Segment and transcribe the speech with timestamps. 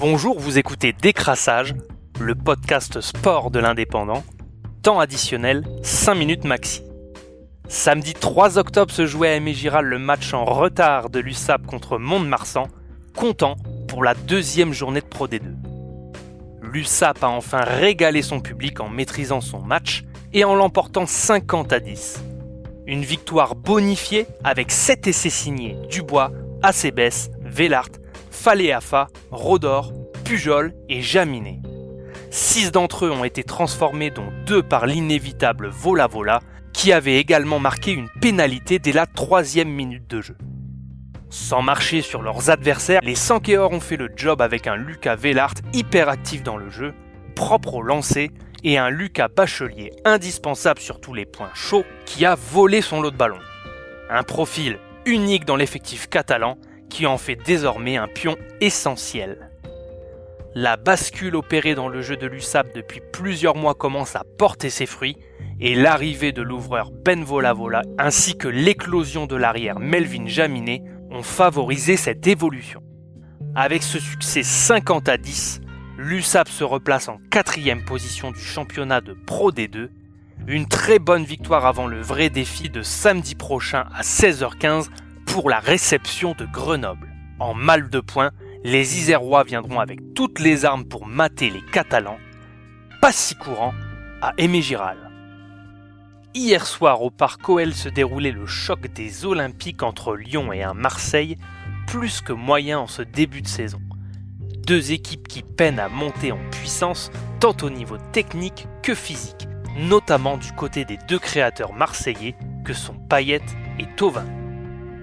[0.00, 1.74] Bonjour, vous écoutez Décrassage,
[2.18, 4.24] le podcast sport de l'indépendant.
[4.82, 6.82] Temps additionnel, 5 minutes maxi.
[7.68, 11.98] Samedi 3 octobre se jouait à Aimé Giral le match en retard de l'USAP contre
[11.98, 12.68] Mont-de-Marsan,
[13.14, 13.56] comptant
[13.88, 15.54] pour la deuxième journée de Pro D2.
[16.62, 21.78] L'USAP a enfin régalé son public en maîtrisant son match et en l'emportant 50 à
[21.78, 22.24] 10.
[22.86, 26.32] Une victoire bonifiée avec 7 essais signés Dubois,
[26.62, 27.99] Acebes, Vellart,
[28.42, 29.92] Faléafa, Rodor,
[30.24, 31.60] Pujol et Jaminet.
[32.30, 36.40] Six d'entre eux ont été transformés, dont deux par l'inévitable Vola Vola,
[36.72, 40.38] qui avait également marqué une pénalité dès la troisième minute de jeu.
[41.28, 45.52] Sans marcher sur leurs adversaires, les Sankeors ont fait le job avec un Lucas Vellart
[45.74, 46.94] hyper actif dans le jeu,
[47.36, 48.30] propre au lancer,
[48.64, 53.10] et un Lucas Bachelier indispensable sur tous les points chauds qui a volé son lot
[53.10, 53.36] de ballons.
[54.08, 56.56] Un profil unique dans l'effectif catalan
[56.90, 59.50] qui en fait désormais un pion essentiel.
[60.54, 64.86] La bascule opérée dans le jeu de l'USAP depuis plusieurs mois commence à porter ses
[64.86, 65.16] fruits
[65.60, 71.96] et l'arrivée de l'ouvreur Ben Volavola ainsi que l'éclosion de l'arrière Melvin Jaminet ont favorisé
[71.96, 72.82] cette évolution.
[73.54, 75.60] Avec ce succès 50 à 10,
[75.98, 79.88] l'USAP se replace en quatrième position du championnat de Pro D2,
[80.46, 84.88] une très bonne victoire avant le vrai défi de samedi prochain à 16h15
[85.32, 87.08] pour la réception de Grenoble.
[87.38, 88.32] En mal de points,
[88.64, 92.18] les Isérois viendront avec toutes les armes pour mater les Catalans,
[93.00, 93.72] pas si courant,
[94.22, 94.98] à Aimé Giral.
[96.34, 100.74] Hier soir au Parc OL se déroulait le choc des Olympiques entre Lyon et un
[100.74, 101.38] Marseille,
[101.86, 103.80] plus que moyen en ce début de saison.
[104.66, 110.36] Deux équipes qui peinent à monter en puissance tant au niveau technique que physique, notamment
[110.36, 112.34] du côté des deux créateurs marseillais
[112.64, 113.42] que sont Payet
[113.78, 114.39] et Tovin.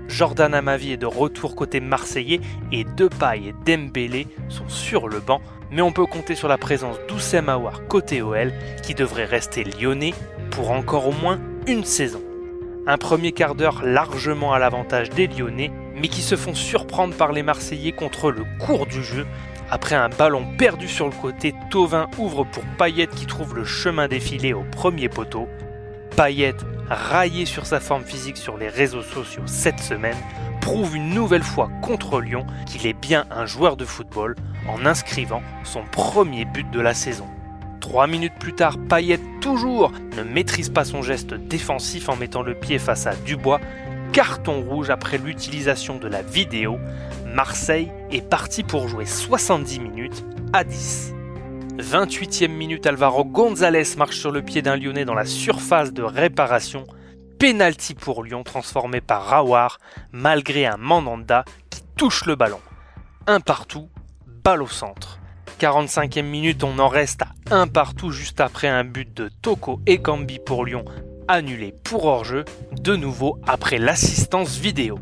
[0.08, 2.41] Jordan Amavi est de retour côté marseillais
[2.72, 5.41] et Depay et Dembélé sont sur le banc,
[5.72, 8.53] mais on peut compter sur la présence d'Oussem Aouar côté OL
[8.84, 10.13] qui devrait rester lyonnais
[10.51, 12.22] pour encore au moins une saison.
[12.90, 17.34] Un premier quart d'heure largement à l'avantage des Lyonnais, mais qui se font surprendre par
[17.34, 19.28] les Marseillais contre le cours du jeu.
[19.69, 24.07] Après un ballon perdu sur le côté, Tovin ouvre pour Payet qui trouve le chemin
[24.07, 25.50] défilé au premier poteau.
[26.16, 26.56] Payet
[26.90, 30.18] raillé sur sa forme physique sur les réseaux sociaux cette semaine,
[30.62, 34.36] prouve une nouvelle fois contre Lyon qu'il est bien un joueur de football
[34.68, 37.28] en inscrivant son premier but de la saison.
[37.80, 42.53] Trois minutes plus tard, Payet toujours ne maîtrise pas son geste défensif en mettant le
[42.53, 43.62] pied face à Dubois.
[44.12, 46.80] Carton rouge après l'utilisation de la vidéo.
[47.25, 51.14] Marseille est parti pour jouer 70 minutes à 10.
[51.77, 56.85] 28e minute, Alvaro González marche sur le pied d'un Lyonnais dans la surface de réparation.
[57.39, 59.77] Penalty pour Lyon transformé par Rawar
[60.11, 62.59] malgré un Mandanda qui touche le ballon.
[63.27, 63.89] Un partout,
[64.25, 65.19] balle au centre.
[65.59, 69.99] 45e minute, on en reste à un partout juste après un but de Toko et
[69.99, 70.83] Kambi pour Lyon
[71.27, 74.97] annulé pour hors-jeu, de nouveau après l'assistance vidéo.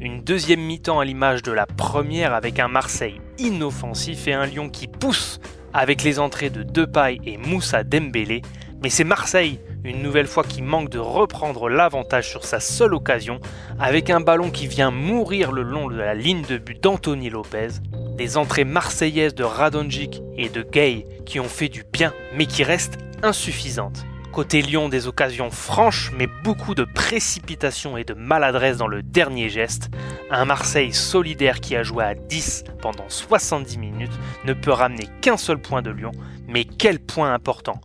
[0.00, 4.68] Une deuxième mi-temps à l'image de la première avec un Marseille inoffensif et un Lyon
[4.68, 5.40] qui pousse
[5.74, 8.40] avec les entrées de Depay et Moussa Dembélé,
[8.82, 13.40] mais c'est Marseille, une nouvelle fois qui manque de reprendre l'avantage sur sa seule occasion,
[13.78, 17.68] avec un ballon qui vient mourir le long de la ligne de but d'Anthony Lopez,
[18.16, 22.62] des entrées marseillaises de Radonjic et de Gay qui ont fait du bien, mais qui
[22.62, 24.04] restent insuffisantes.
[24.34, 29.48] Côté Lyon, des occasions franches, mais beaucoup de précipitation et de maladresse dans le dernier
[29.48, 29.90] geste.
[30.28, 35.36] Un Marseille solidaire qui a joué à 10 pendant 70 minutes ne peut ramener qu'un
[35.36, 36.10] seul point de Lyon,
[36.48, 37.80] mais quel point important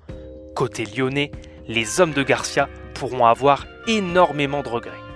[0.56, 1.30] Côté lyonnais,
[1.68, 5.09] les hommes de Garcia pourront avoir énormément de regrets.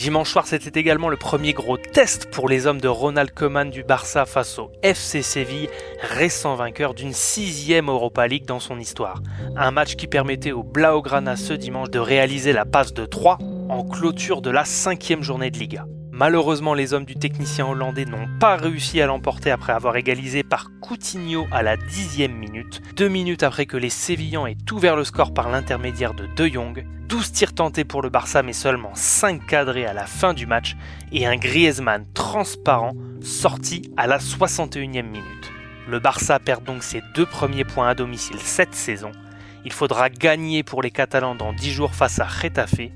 [0.00, 3.84] Dimanche soir, c'était également le premier gros test pour les hommes de Ronald Koeman du
[3.84, 5.68] Barça face au FC Séville,
[6.00, 9.20] récent vainqueur d'une sixième Europa League dans son histoire.
[9.56, 13.36] Un match qui permettait aux Blaugrana ce dimanche de réaliser la passe de 3
[13.68, 15.84] en clôture de la cinquième journée de Liga.
[16.20, 20.70] Malheureusement, les hommes du technicien hollandais n'ont pas réussi à l'emporter après avoir égalisé par
[20.82, 25.32] Coutinho à la dixième minute, deux minutes après que les Sévillans aient ouvert le score
[25.32, 26.84] par l'intermédiaire de De Jong.
[27.08, 30.76] 12 tirs tentés pour le Barça mais seulement 5 cadrés à la fin du match
[31.10, 32.92] et un Griezmann transparent
[33.22, 35.50] sorti à la 61e minute.
[35.88, 39.12] Le Barça perd donc ses deux premiers points à domicile cette saison.
[39.64, 42.90] Il faudra gagner pour les Catalans dans 10 jours face à Retafe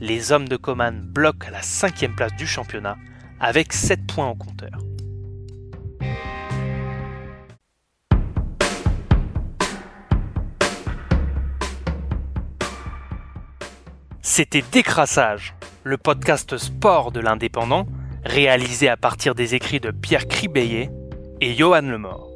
[0.00, 2.96] les hommes de Coman bloquent la cinquième place du championnat
[3.38, 4.70] avec 7 points au compteur.
[14.22, 15.54] C'était Décrassage,
[15.84, 17.86] le podcast sport de l'indépendant,
[18.24, 20.90] réalisé à partir des écrits de Pierre Cribeillet
[21.40, 22.29] et Johan Lemort.